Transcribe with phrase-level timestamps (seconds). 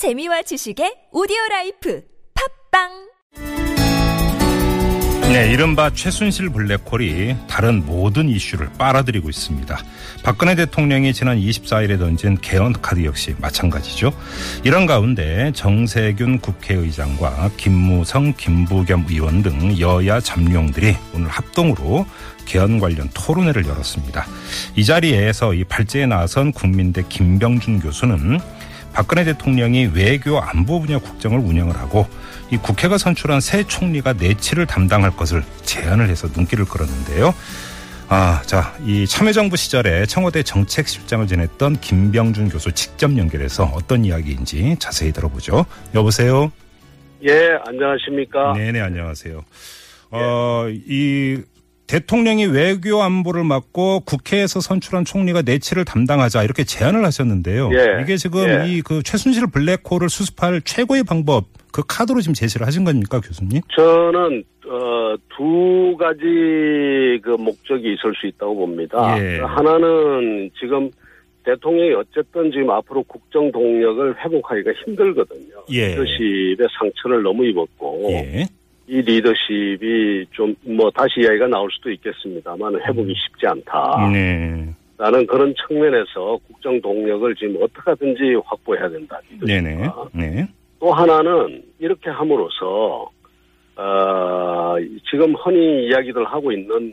[0.00, 2.00] 재미와 지식의 오디오 라이프
[2.72, 2.88] 팟빵
[5.30, 9.78] 네, 이른바 최순실 블랙홀이 다른 모든 이슈를 빨아들이고 있습니다.
[10.22, 14.10] 박근혜 대통령이 지난 24일에 던진 개헌 카드 역시 마찬가지죠.
[14.64, 22.06] 이런 가운데 정세균 국회의장과 김무성, 김부겸 의원 등 여야 잠룡들이 오늘 합동으로
[22.46, 24.26] 개헌 관련 토론회를 열었습니다.
[24.76, 28.40] 이 자리에서 이 발제에 나선 국민대 김병준 교수는
[29.00, 32.06] 박근혜 대통령이 외교 안보 분야 국정을 운영을 하고
[32.50, 37.32] 이 국회가 선출한 새 총리가 내치를 담당할 것을 제안을 해서 눈길을 끌었는데요.
[38.10, 45.12] 아, 자, 이 참여정부 시절에 청와대 정책실장을 지냈던 김병준 교수 직접 연결해서 어떤 이야기인지 자세히
[45.12, 45.64] 들어보죠.
[45.94, 46.52] 여보세요?
[47.26, 48.52] 예, 안녕하십니까.
[48.52, 49.42] 네네, 안녕하세요.
[50.10, 51.40] 어, 이
[51.90, 57.70] 대통령이 외교 안보를 맡고 국회에서 선출한 총리가 내치를 담당하자 이렇게 제안을 하셨는데요.
[57.72, 58.00] 예.
[58.00, 58.64] 이게 지금 예.
[58.68, 63.60] 이그 최순실 블랙홀을 수습할 최고의 방법 그 카드로 지금 제시를 하신 겁니까, 교수님?
[63.74, 69.16] 저는 어, 두 가지 그 목적이 있을 수 있다고 봅니다.
[69.18, 69.40] 예.
[69.40, 70.90] 하나는 지금
[71.44, 75.64] 대통령이 어쨌든 지금 앞으로 국정 동력을 회복하기가 힘들거든요.
[75.72, 75.88] 예.
[75.88, 78.46] 리더십의 상처를 너무 입었고 예.
[78.90, 84.08] 이 리더십이 좀 뭐 다시 이야기가 나올 수도 있겠습니다만 회복이 쉽지 않다.
[84.12, 84.68] 네.
[84.98, 89.18] 라는 그런 측면에서 국정 동력을 지금 어떻게 하든지 확보해야 된다.
[89.46, 89.76] 네네.
[89.76, 90.08] 리더십과.
[90.12, 90.46] 네.
[90.78, 93.10] 또 하나는 이렇게 함으로써
[93.76, 94.74] 어,
[95.10, 96.92] 지금 흔히 이야기들 하고 있는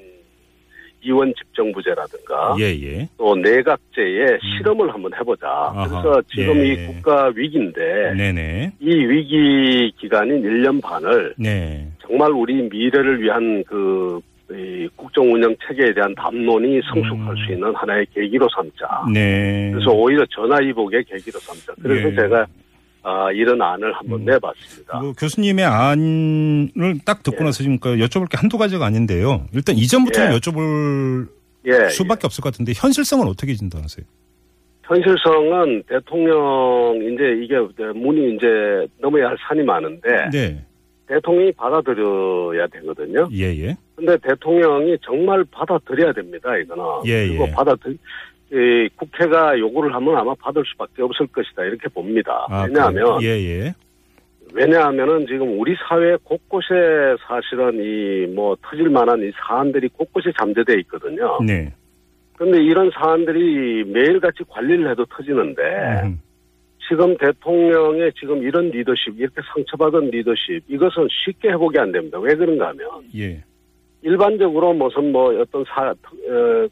[1.01, 3.07] 이원 집정부제라든가 예, 예.
[3.17, 5.71] 또 내각제의 실험을 한번 해보자.
[5.75, 6.67] 그래서 지금 예.
[6.67, 8.73] 이 국가 위기인데 네네.
[8.79, 11.87] 이 위기 기간인 1년 반을 네.
[12.01, 14.19] 정말 우리 미래를 위한 그,
[14.51, 17.35] 이 국정 운영 체계에 대한 담론이 성숙할 음.
[17.45, 19.05] 수 있는 하나의 계기로 삼자.
[19.13, 19.71] 네.
[19.73, 21.73] 그래서 오히려 전화위복의 계기로 삼자.
[21.81, 22.15] 그래서 예.
[22.15, 22.45] 제가
[23.09, 24.25] 아, 이런 안을 한번 음.
[24.25, 24.99] 내봤습니다.
[24.99, 27.43] 뭐 교수님의 안을 딱 듣고 예.
[27.45, 29.45] 나서 지금 그 여쭤볼 게 한두 가지가 아닌데요.
[29.53, 30.37] 일단 이전부터는 예.
[30.37, 31.29] 여쭤볼
[31.67, 34.05] 예, 수밖에 없을 것 같은데 현실성은 어떻게 진단하세요?
[34.83, 37.55] 현실성은 대통령 이제 이게
[37.95, 40.65] 문이 이제 넘어야 할 산이 많은데 네.
[41.07, 43.29] 대통령이 받아들여야 되거든요.
[43.31, 43.77] 예, 예.
[43.95, 46.57] 근데 대통령이 정말 받아들여야 됩니다.
[46.57, 47.51] 이거는 예, 그리고 예.
[47.51, 47.97] 받아들
[48.51, 52.45] 이 국회가 요구를 하면 아마 받을 수밖에 없을 것이다 이렇게 봅니다.
[52.49, 53.21] 아, 왜냐하면?
[53.21, 53.73] 예, 예.
[54.53, 56.73] 왜냐하면은 지금 우리 사회 곳곳에
[57.27, 61.39] 사실은 이 뭐 터질 만한 이 사안들이 곳곳에 잠재돼 있거든요.
[61.45, 61.73] 네.
[62.37, 65.61] 근데 이런 사안들이 매일같이 관리를 해도 터지는데
[66.03, 66.21] 음.
[66.87, 72.19] 지금 대통령의 지금 이런 리더십, 이렇게 상처받은 리더십, 이것은 쉽게 회복이 안 됩니다.
[72.19, 73.43] 왜 그런가 하면, 예.
[74.01, 75.95] 일반적으로 무슨 뭐 어떤 사, 어,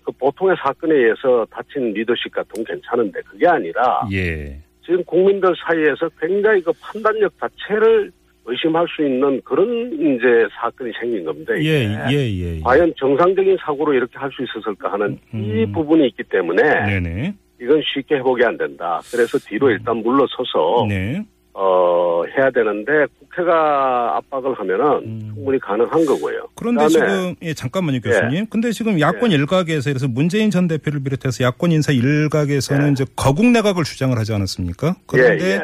[0.03, 4.57] 그 보통의 사건에 의해서 다친 리더십 같은 건 괜찮은데, 그게 아니라, 예.
[4.85, 8.11] 지금 국민들 사이에서 굉장히 그 판단력 자체를
[8.45, 11.53] 의심할 수 있는 그런 이제 사건이 생긴 겁니다.
[11.57, 11.97] 예, 이게.
[12.11, 12.59] 예, 예.
[12.59, 15.71] 과연 정상적인 사고로 이렇게 할 수 있었을까 하는 이 음.
[15.71, 17.33] 부분이 있기 때문에, 네네.
[17.59, 19.01] 이건 쉽게 회복이 안 된다.
[19.11, 21.25] 그래서 뒤로 일단 물러서서 네.
[21.57, 25.31] 어 해야 되는데 국회가 압박을 하면은 음.
[25.33, 26.49] 충분히 가능한 거고요.
[26.55, 28.47] 그런데 지금 예 잠깐만요 교수님.
[28.47, 32.91] 근데 지금 야권 일각에서 그래서 문재인 전 대표를 비롯해서 야권 인사 일각에서는 예.
[32.91, 34.95] 이제 거국 내각을 주장을 하지 않았습니까?
[35.07, 35.61] 그런데 예, 예.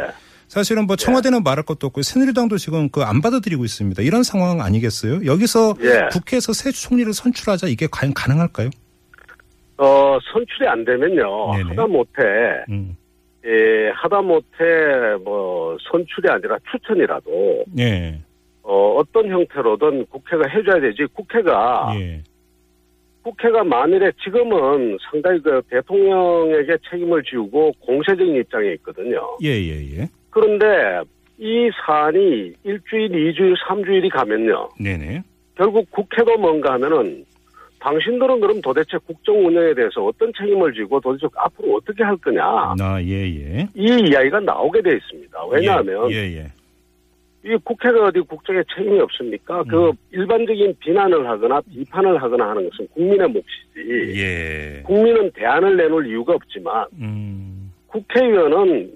[0.48, 4.02] 사실은 뭐 청와대는 말할 것도 없고 새누리당도 지금 그 안 받아들이고 있습니다.
[4.02, 5.26] 이런 상황 아니겠어요?
[5.26, 6.08] 여기서 예.
[6.14, 8.70] 국회에서 새 총리를 선출하자 이게 과연 가능할까요?
[9.78, 11.70] 어 선출이 안 되면요 네네.
[11.70, 12.22] 하다 못해
[12.70, 12.96] 음.
[13.46, 18.20] 예 하다 못해 뭐 선출이 아니라 추천이라도 예.
[18.62, 22.22] 어 어떤 형태로든 국회가 해줘야 되지 국회가 예.
[23.24, 29.38] 국회가 만일에 지금은 상당히 그 대통령에게 책임을 지우고 공세적인 입장에 있거든요.
[29.44, 30.10] 예, 예, 예.
[30.30, 31.02] 그런데
[31.38, 34.70] 이 사안이 일주일, 이주일, 삼주일이 가면요.
[34.80, 35.24] 네네.
[35.56, 37.26] 결국 국회도 뭔가 하면은
[37.82, 42.76] 당신들은 그럼 도대체 국정 운영에 대해서 어떤 책임을 지고 도대체 앞으로 어떻게 할 거냐.
[42.78, 43.68] 나, 예, 예.
[43.74, 45.46] 이 이야기가 나오게 돼 있습니다.
[45.48, 46.38] 왜냐하면 예, 예.
[46.38, 46.52] 예.
[47.44, 49.64] 이 국회가 어디 국정에 책임이 없습니까?
[49.64, 49.94] 그 음.
[50.12, 54.20] 일반적인 비난을 하거나 비판을 하거나 하는 것은 국민의 몫이지.
[54.20, 54.82] 예.
[54.84, 57.74] 국민은 대안을 내놓을 이유가 없지만 음.
[57.88, 58.92] 국회의원은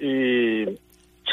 [0.00, 0.66] 이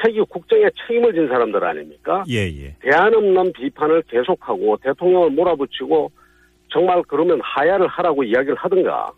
[0.04, 2.24] 책임 국정에 책임을 진 사람들 아닙니까?
[2.30, 2.75] 예, 예.
[2.80, 6.12] 대안 없는 비판을 계속하고 대통령을 몰아붙이고
[6.71, 9.12] 정말 그러면 하야를 하라고 이야기를 하든가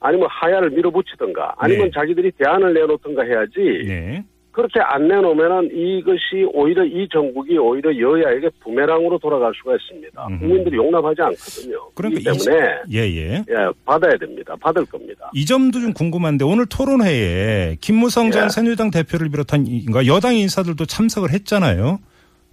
[0.00, 1.90] 아니면 하야를 밀어붙이든가 아니면 네.
[1.94, 4.24] 자기들이 대안을 내놓든가 해야지 네.
[4.52, 10.26] 그렇게 안 내놓으면은 이것이 오히려 이 정국이 오히려 여야에게 부메랑으로 돌아갈 수가 있습니다.
[10.26, 10.38] 음흠.
[10.40, 11.78] 국민들이 용납하지 않거든요.
[11.94, 13.34] 그러니까 그렇기 때문에 예예.
[13.48, 14.56] 예, 받아야 됩니다.
[14.60, 15.30] 받을 겁니다.
[15.34, 18.48] 이 점도 좀 궁금한데 오늘 토론회에 김무성 전 예.
[18.48, 22.00] 새누리당 대표를 비롯한 이- 그러니까 여당 인사들도 참석을 했잖아요.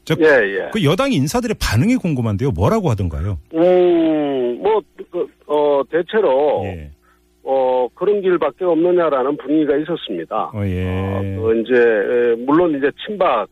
[0.07, 0.69] 저, 예, 예.
[0.71, 2.51] 그 여당 인사들의 반응이 궁금한데요.
[2.51, 3.39] 뭐라고 하던가요?
[3.53, 4.81] 음, 뭐,
[5.11, 6.89] 그, 어, 대체로, 예.
[7.43, 10.51] 어, 그런 길밖에 없느냐라는 분위기가 있었습니다.
[10.53, 10.85] 어, 예.
[10.87, 13.49] 어, 그 이제, 에, 물론 이제 친박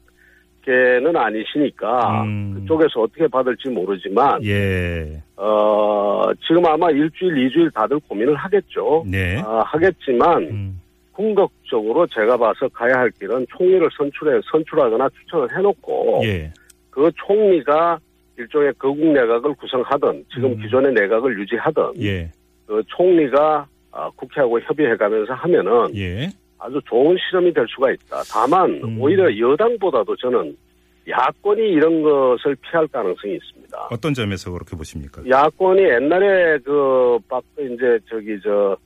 [0.61, 2.53] 계는 아니시니까, 음.
[2.61, 5.21] 그쪽에서 어떻게 받을지 모르지만, 예.
[5.35, 9.03] 어, 지금 아마 일주일, 이주일 다들 고민을 하겠죠.
[9.05, 9.41] 네.
[9.45, 10.81] 아, 하겠지만, 음.
[11.15, 16.51] 궁극적으로 제가 봐서 가야 할 길은 총리를 선출해, 선출하거나 추천을 해놓고, 예.
[16.89, 17.97] 그 총리가
[18.37, 20.61] 일종의 거국 내각을 구성하든, 지금 음.
[20.61, 22.29] 기존의 내각을 유지하든, 예.
[22.67, 26.27] 그 총리가 아, 국회하고 협의해가면서 하면은 예.
[26.57, 28.23] 아주 좋은 실험이 될 수가 있다.
[28.29, 28.99] 다만 음.
[28.99, 30.55] 오히려 여당보다도 저는
[31.07, 33.87] 야권이 이런 것을 피할 가능성이 있습니다.
[33.91, 35.21] 어떤 점에서 그렇게 보십니까?
[35.29, 38.77] 야권이 옛날에 그, 박, 이제 저기 저, 어,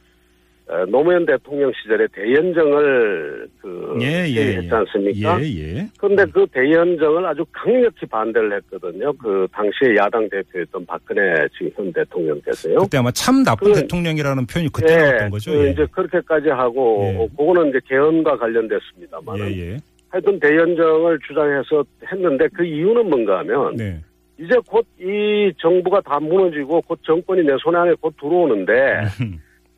[0.89, 5.41] 노무현 대통령 시절에 대연정을 그, 예, 예, 했지 않습니까?
[5.41, 5.45] 예,
[5.77, 5.87] 예.
[5.97, 9.11] 그런데 그 대연정을 아주 강력히 반대를 했거든요.
[9.13, 12.77] 그 당시에 야당 대표였던 박근혜 지금 현 대통령께서요.
[12.79, 15.51] 그때 아마 참 나쁜 그- 대통령이라는 표현이 그때 나왔던 거죠.
[15.51, 15.71] 그 예.
[15.71, 17.17] 이제 그렇게까지 하고 예.
[17.17, 19.77] 어, 그거는 이제 개헌과 관련됐습니다만 예, 예.
[20.09, 23.99] 하여튼 대연정을 주장해서 했는데 그 이유는 뭔가 하면 네.
[24.39, 29.01] 이제 곧 이 정부가 다 무너지고 곧 정권이 내 손 안에 곧 들어오는데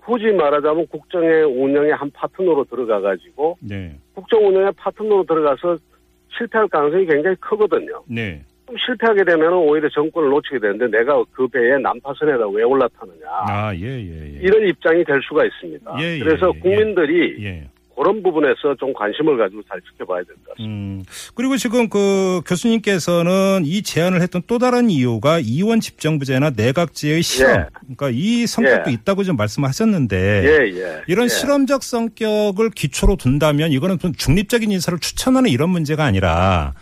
[0.04, 3.96] 굳이 말하자면 국정의 운영의 한 파트너로 들어가 가지고 네.
[4.14, 5.78] 국정 운영의 파트너로 들어가서
[6.38, 8.02] 실패할 가능성이 굉장히 크거든요.
[8.08, 8.44] 네.
[8.68, 13.82] 좀 실패하게 되면 오히려 정권을 놓치게 되는데 내가 그 배에 난파선에다 왜 올라타느냐 아, 예,
[13.82, 14.40] 예, 예.
[14.42, 15.96] 이런 입장이 될 수가 있습니다.
[16.00, 17.70] 예, 예, 그래서 예, 국민들이 예.
[17.96, 20.64] 그런 부분에서 좀 관심을 가지고 잘 지켜봐야 될 것 같습니다.
[20.64, 21.04] 음,
[21.36, 27.66] 그리고 지금 그 교수님께서는 이 제안을 했던 또 다른 이유가 이원 집정부제나 내각제의 실험, 예.
[27.82, 28.94] 그러니까 이 성격도 예.
[28.94, 31.02] 있다고 좀 말씀하셨는데 예, 예.
[31.08, 31.30] 이런 예.
[31.30, 36.74] 실험적 성격을 기초로 둔다면 이거는 좀 중립적인 인사를 추천하는 이런 문제가 아니라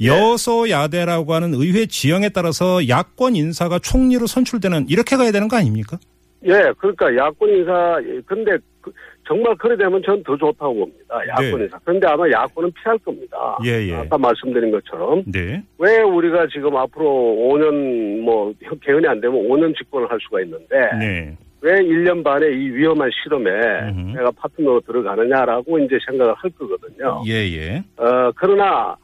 [0.00, 0.06] 예.
[0.08, 5.98] 여소야대라고 하는 의회 지형에 따라서 야권 인사가 총리로 선출되는 이렇게 가야 되는 거 아닙니까?
[6.44, 8.92] 예, 그러니까 야권 인사, 근데 그-
[9.32, 11.16] 정말 그래 되면 전 더 좋다고 봅니다.
[11.28, 11.64] 야권 네.
[11.64, 11.78] 인사.
[11.84, 13.56] 그런데 아마 야권은 피할 겁니다.
[13.64, 13.94] 예, 예.
[13.94, 15.62] 아까 말씀드린 것처럼 네.
[15.78, 18.52] 왜 우리가 지금 앞으로 5년 뭐
[18.82, 21.36] 개헌이 안 되면 5년 집권을 할 수가 있는데 네.
[21.62, 23.50] 왜 1년 반의 이 위험한 실험에
[23.88, 24.16] 음흠.
[24.18, 27.22] 내가 파트너로 들어가느냐라고 이제 생각을 할 거거든요.
[27.26, 27.82] 예, 예.
[27.96, 28.94] 어, 그러나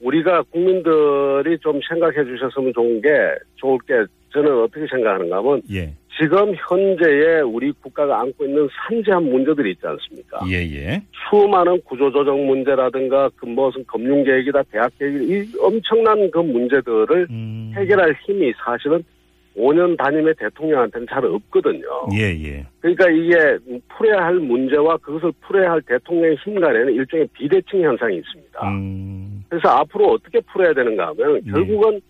[0.00, 3.08] 우리가 국민들이 좀 생각해 주셨으면 좋은 게
[3.56, 3.94] 좋을 게
[4.32, 5.92] 저는 어떻게 생각하는가 하면 예.
[6.18, 10.40] 지금 현재의 우리 국가가 안고 있는 산재한 문제들이 있지 않습니까?
[10.48, 11.02] 예, 예.
[11.28, 17.72] 수많은 구조조정 문제라든가 그 무슨 금융계획이다 대학계획 이 엄청난 그 문제들을 음.
[17.74, 19.02] 해결할 힘이 사실은
[19.56, 21.86] 5년 단임의 대통령한테는 잘 없거든요.
[22.12, 22.66] 예, 예.
[22.80, 23.58] 그러니까 이게
[23.88, 28.68] 풀어야 할 문제와 그것을 풀어야 할 대통령의 힘 간에는 일종의 비대칭 현상이 있습니다.
[28.68, 29.44] 음.
[29.48, 31.50] 그래서 앞으로 어떻게 풀어야 되는가 하면 예.
[31.50, 32.00] 결국은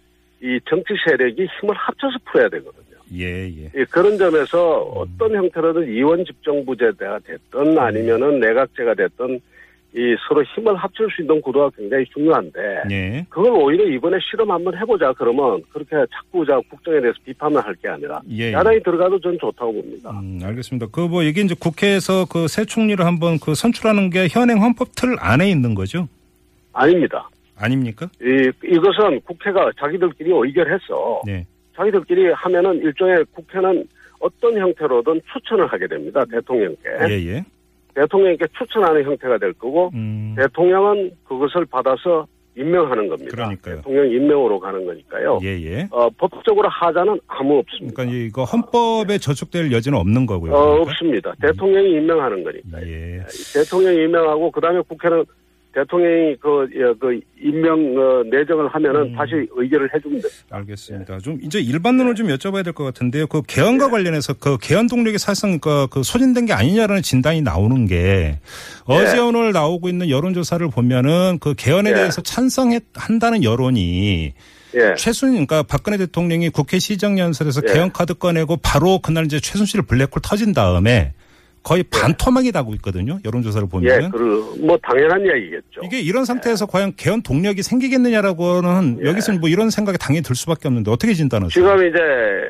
[0.43, 2.94] 이 정치 세력이 힘을 합쳐서 풀어야 되거든요.
[3.13, 3.71] 예, 예.
[3.75, 9.41] 예, 그런 점에서 어떤 형태로든 이원 집정부제가 됐든 아니면은 내각제가 됐든
[9.97, 12.59] 이 서로 힘을 합칠 수 있는 구도가 굉장히 중요한데
[12.91, 13.27] 예.
[13.29, 17.89] 그걸 오히려 이번에 실험 한번 해보자 그러면 그렇게 자꾸 자 국정에 대해서 비판을 할 게
[17.89, 18.53] 아니라 예.
[18.53, 20.11] 야당이 들어가도 전 좋다고 봅니다.
[20.11, 20.87] 음, 알겠습니다.
[20.89, 25.15] 그 뭐 이게 이제 국회에서 그 새 총리를 한번 그 선출하는 게 현행 헌법 틀
[25.21, 26.09] 안에 있는 거죠?
[26.73, 27.29] 아닙니다.
[27.57, 28.09] 아닙니까?
[28.21, 31.23] 이 이것은 국회가 자기들끼리 의결했어.
[31.25, 31.47] 네.
[31.77, 33.87] 자기들끼리 하면은 일종의 국회는
[34.21, 36.25] 어떤 형태로든 추천을 하게 됩니다.
[36.31, 36.89] 대통령께.
[37.09, 37.45] 예, 예.
[37.95, 40.35] 대통령께 추천하는 형태가 될 거고 음.
[40.37, 42.27] 대통령은 그것을 받아서
[42.57, 43.31] 임명하는 겁니다.
[43.33, 43.77] 그러니까요.
[43.77, 45.41] 대통령 임명으로 가는 거니까요.
[45.43, 45.89] 예, 예.
[45.91, 47.97] 어, 법적으로 하자는 아무 없습니다.
[47.97, 50.53] 그러니까 이거 헌법에 저촉될 여지는 없는 거고요.
[50.53, 50.83] 어, 그러니까.
[50.91, 51.35] 없습니다.
[51.41, 52.87] 대통령이 임명하는 거니까요.
[52.87, 53.21] 예.
[53.55, 55.25] 대통령이 임명하고 그다음에 국회는
[55.75, 59.15] 대통령이 그, 예, 그 임명 어, 내정을 하면은 음.
[59.17, 60.45] 다시 의결을 해주면 됩니다.
[60.51, 61.19] 알겠습니다.
[61.19, 63.27] 좀 이제 일반론을 좀 여쭤봐야 될 것 같은데요.
[63.27, 68.39] 그 개헌과 관련해서 그 개헌 동력이 사실상 그, 그 소진된 게 아니냐라는 진단이 나오는 게
[68.85, 71.95] 어제 오늘 나오고 있는 여론조사를 보면은 그 개헌에 예.
[71.95, 74.33] 대해서 찬성한다는 여론이
[74.77, 74.95] 예.
[74.97, 77.73] 최순 그러니까 박근혜 대통령이 국회 시정연설에서 예.
[77.73, 81.13] 개헌 카드 꺼내고 바로 그날 이제 최순실 블랙홀 터진 다음에
[81.65, 83.19] 거의 반토막이 나고 있거든요.
[83.25, 84.11] 여론조사를 예, 보면.
[84.11, 85.81] 그, 뭐, 당연한 이야기겠죠.
[85.83, 89.09] 이게 이런 상태에서 과연 개헌 동력이 생기겠느냐라고는 예.
[89.09, 91.51] 여기서는 뭐 이런 생각이 당연히 들 수밖에 없는데 어떻게 진단하세요?
[91.51, 91.99] 지금 이제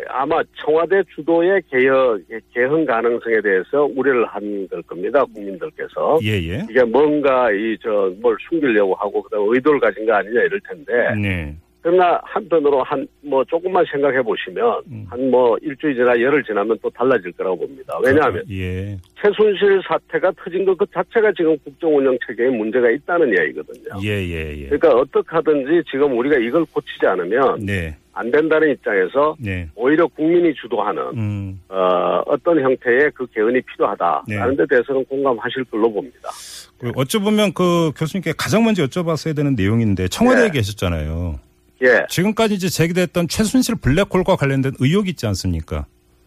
[0.08, 2.20] 아마 청와대 주도의 개혁,
[2.52, 5.24] 개헌 가능성에 대해서 우려를 한 걸 겁니다.
[5.32, 6.18] 국민들께서.
[6.24, 6.66] 예, 예.
[6.68, 10.92] 이게 뭔가 이, 저, 뭘 숨기려고 하고, 그 다음 의도를 가진 거 아니냐 이럴 텐데.
[11.20, 11.56] 네.
[11.84, 15.06] 그러나 한편으로 한, 뭐, 조금만 생각해 보시면, 음.
[15.08, 17.98] 한 뭐, 일주일 지나 열흘 지나면 또 달라질 거라고 봅니다.
[18.02, 18.96] 왜냐하면, 예.
[19.20, 24.00] 최순실 사태가 터진 것 그 자체가 지금 국정 운영 체계에 문제가 있다는 이야기거든요.
[24.02, 24.64] 예, 예, 예.
[24.66, 27.96] 그러니까 어떻게 하든지 지금 우리가 이걸 고치지 않으면 네.
[28.12, 29.68] 안 된다는 입장에서 네.
[29.74, 31.60] 오히려 국민이 주도하는 음.
[31.68, 34.56] 어, 어떤 형태의 그 개헌이 필요하다라는 네.
[34.56, 36.30] 데 대해서는 공감하실 걸로 봅니다.
[36.78, 40.50] 그 어찌 보면 그 교수님께 가장 먼저 여쭤봤어야 되는 내용인데 청와대에 예.
[40.50, 41.40] 계셨잖아요.
[41.82, 45.86] 예, 지금까지 이제 제기됐던 최순실 블랙홀과 관련된 의혹이 있지 않습니까?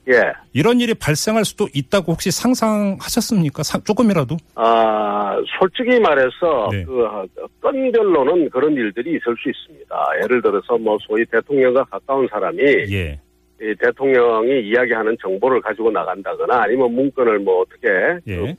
[0.10, 0.22] 예.
[0.54, 3.64] 이런 일이 발생할 수도 있다고 혹시 상상하셨습니까?
[3.64, 4.38] 사- 조금이라도?
[4.56, 6.84] 아, 솔직히 말해서 네.
[6.86, 7.26] 그 어,
[7.62, 9.96] 건별로는 그런 일들이 있을 수 있습니다.
[10.24, 12.62] 예를 들어서 뭐 소위 대통령과 가까운 사람이
[12.94, 13.20] 예.
[13.60, 17.88] 이 대통령이 이야기하는 정보를 가지고 나간다거나 아니면 문건을 뭐 어떻게
[18.28, 18.38] 예.
[18.38, 18.54] 그,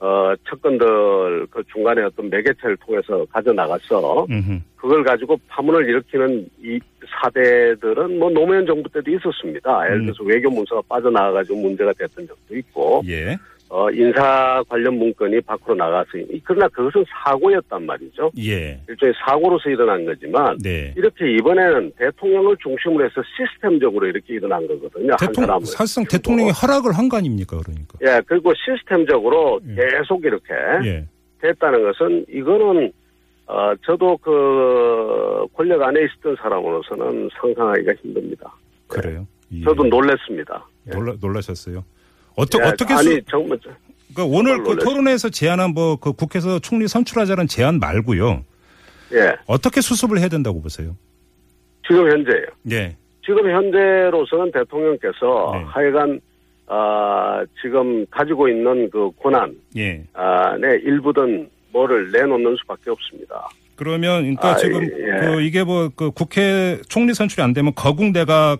[0.00, 4.60] 어, 측근들 그 중간에 어떤 매개체를 통해서 가져 나가서 음흠.
[4.76, 6.78] 그걸 가지고 파문을 일으키는 이
[7.20, 9.86] 사대들은 뭐 노무현 정부 때도 있었습니다.
[9.86, 10.04] 예를 음.
[10.06, 13.36] 들어서 외교 문서가 빠져나가가지고 문제가 됐던 적도 있고, 예.
[13.70, 18.30] 어, 인사 관련 문건이 밖으로 나갔으니, 그러나 그것은 사고였단 말이죠.
[18.38, 18.80] 예.
[18.88, 20.94] 일종의 사고로서 일어난 거지만, 네.
[20.96, 25.12] 이렇게 이번에는 대통령을 중심으로 해서 시스템적으로 이렇게 일어난 거거든요.
[25.12, 25.60] 한 대통령.
[25.64, 26.04] 사실상.
[26.04, 27.98] 대통령이 허락을 한 거 아닙니까, 그러니까.
[28.02, 29.74] 예, 그리고 시스템적으로 예.
[29.74, 31.06] 계속 이렇게 예.
[31.42, 32.90] 됐다는 것은 이거는
[33.46, 38.52] 어 저도 그 권력 안에 있었던 사람으로서는 상상하기가 힘듭니다.
[38.88, 39.26] 그래요.
[39.52, 39.62] 예.
[39.62, 40.66] 저도 놀랐습니다.
[40.88, 40.90] 예.
[40.90, 41.84] 놀라, 놀라셨어요.
[42.38, 43.70] 어떠, 예, 어떻게 아니 수, 정말 저-
[44.14, 44.76] 그러니까 오늘 그.
[44.78, 48.44] 토론회에서 제안한 뭐 그 국회에서 총리 선출하자는 제안 말고요.
[49.14, 50.94] 예 어떻게 수습을 해야 된다고 보세요?
[51.86, 52.44] 지금 현재요.
[52.72, 52.96] 예.
[53.24, 55.62] 지금 현재로서는 대통령께서 네.
[55.66, 56.20] 하여간
[56.66, 60.04] 아 지금 가지고 있는 그 권한 예.
[60.12, 63.48] 아의 일부든 뭐를 내놓는 수밖에 없습니다.
[63.76, 65.20] 그러면 그러니까 아, 지금 예.
[65.20, 68.58] 그 이게 뭐 그 국회 총리 선출이 안 되면 거국 내각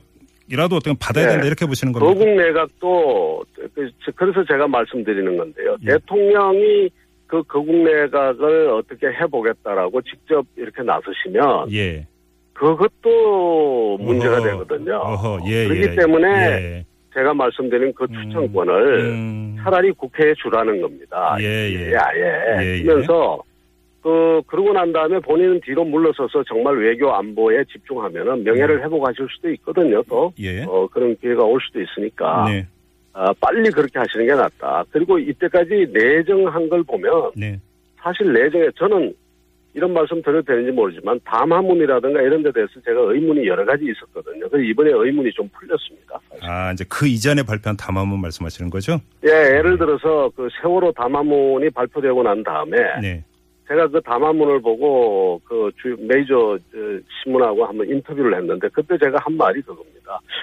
[0.50, 1.28] 이라도 어떤 받아야 예.
[1.30, 2.12] 된다 이렇게 보시는 겁니까?
[2.14, 3.42] 거국 내각도
[3.74, 5.76] 그- 그래서 제가 말씀드리는 건데요.
[5.82, 5.92] 예.
[5.92, 6.88] 대통령이
[7.26, 12.06] 그 거국 내각을 어떻게 해보겠다라고 직접 이렇게 나서시면 예.
[12.54, 14.96] 그것도 문제가 어허, 되거든요.
[14.96, 15.94] 어허, 예, 그렇기 예.
[15.96, 16.84] 때문에 예.
[17.14, 19.56] 제가 말씀드린 그 추천권을 음.
[19.62, 21.36] 차라리 국회에 주라는 겁니다.
[21.40, 21.96] 예, 예.
[21.96, 22.64] 아예.
[22.64, 22.82] 예, 예.
[22.82, 23.38] 그러면서
[24.02, 30.02] 그 그러고 난 다음에 본인은 뒤로 물러서서 정말 외교 안보에 집중하면은 명예를 회복하실 수도 있거든요.
[30.08, 30.62] 또 예.
[30.64, 32.66] 어, 그런 기회가 올 수도 있으니까 네.
[33.12, 34.84] 아, 빨리 그렇게 하시는 게 낫다.
[34.90, 37.60] 그리고 이때까지 내정한 걸 보면 네.
[38.00, 39.12] 사실 내정에 저는
[39.74, 44.48] 이런 말씀 드려도 되는지 모르지만 담화문이라든가 이런 데 대해서 제가 의문이 여러 가지 있었거든요.
[44.48, 46.18] 그래서 이번에 의문이 좀 풀렸습니다.
[46.28, 46.44] 사실.
[46.48, 48.98] 아, 이제 그 이전에 발표한 담화문 말씀하시는 거죠?
[49.24, 53.24] 예, 예를 들어서 그 세월호 담화문이 발표되고 난 다음에 네.
[53.68, 56.78] 제가 그 담화문을 보고 그 주, 메이저 저
[57.22, 59.97] 신문하고 한번 인터뷰를 했는데 그때 제가 한 말이 그겁니다.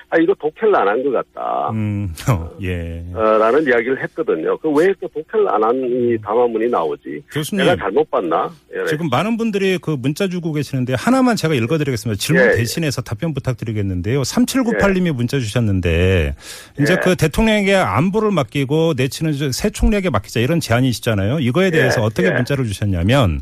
[0.09, 1.69] 아, 이거 독해를 안 한 것 같다.
[1.71, 3.03] 음, 어, 예.
[3.13, 4.57] 어, 라는 이야기를 했거든요.
[4.59, 7.23] 그왜 이렇게 독해를 안 한 이 담화문이 나오지?
[7.31, 7.63] 교수님.
[7.65, 8.49] 내가 잘못 봤나?
[8.75, 12.19] 예, 지금 많은 분들이 그 문자 주고 계시는데 하나만 제가 읽어드리겠습니다.
[12.19, 12.55] 질문 예, 예.
[12.55, 14.21] 대신해서 답변 부탁드리겠는데요.
[14.21, 16.35] 3798님이 문자 주셨는데
[16.79, 16.97] 이제 예.
[17.03, 21.39] 그 대통령에게 안보를 맡기고 내치는 새 총리에게 맡기자 이런 제안이시잖아요.
[21.39, 22.31] 이거에 대해서 예, 어떻게 예.
[22.31, 23.41] 문자를 주셨냐면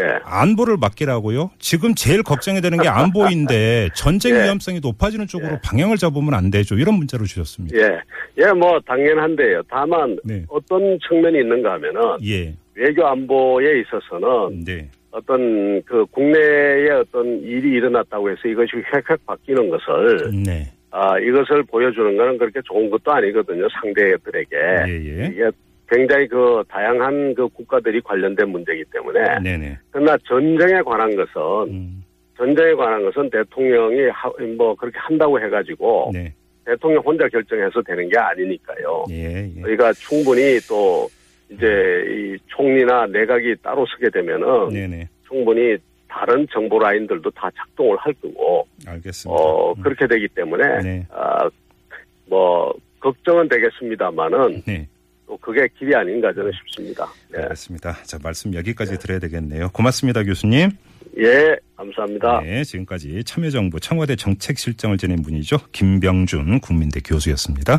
[0.00, 0.18] 예.
[0.24, 1.50] 안보를 맡기라고요.
[1.58, 4.44] 지금 제일 걱정이 되는 게 안보인데 전쟁 예.
[4.44, 6.76] 위험성이 높아지는 쪽으로 방향을 잡으면 안 되죠.
[6.76, 7.76] 이런 문자를 주셨습니다.
[7.78, 7.98] 예.
[8.38, 9.62] 예, 뭐, 당연한데요.
[9.70, 10.44] 다만, 네.
[10.48, 12.54] 어떤 측면이 있는가 하면은, 예.
[12.74, 14.90] 외교 안보에 있어서는 네.
[15.10, 20.66] 어떤 그 국내에 어떤 일이 일어났다고 해서 이것이 획획 바뀌는 것을, 네.
[20.90, 23.66] 아, 이것을 보여주는 거는 그렇게 좋은 것도 아니거든요.
[23.80, 24.56] 상대들에게.
[24.88, 25.26] 예, 예.
[25.32, 25.50] 이게
[25.88, 29.38] 굉장히 그 다양한 그 국가들이 관련된 문제이기 때문에.
[29.40, 29.78] 네네.
[29.90, 32.04] 그러나 전쟁에 관한 것은, 음,
[32.36, 36.32] 전쟁에 관한 것은 대통령이 하- 뭐 그렇게 한다고 해가지고 네.
[36.64, 39.04] 대통령 혼자 결정해서 되는 게 아니니까요.
[39.10, 39.60] 예, 예.
[39.62, 41.08] 저희가 충분히 또
[41.48, 41.66] 이제
[42.08, 45.08] 이 총리나 내각이 따로 서게 되면은 네네.
[45.28, 45.76] 충분히
[46.08, 49.40] 다른 정보 라인들도 다 작동을 할 거고 알겠습니다.
[49.40, 49.82] 어 음.
[49.82, 51.06] 그렇게 되기 때문에 네.
[51.10, 51.48] 아
[52.28, 54.88] 뭐 걱정은 되겠습니다만은 네.
[55.26, 57.06] 또 그게 길이 아닌가 저는 싶습니다.
[57.34, 58.02] 예, 알겠습니다.
[58.04, 59.70] 자, 말씀 여기까지 드려야 되겠네요.
[59.72, 60.70] 고맙습니다, 교수님.
[61.18, 62.40] 예 감사합니다.
[62.42, 65.56] 네, 지금까지 참여정부 청와대 정책실장을 지낸 분이죠.
[65.72, 67.74] 김병준 국민대 교수였습니다.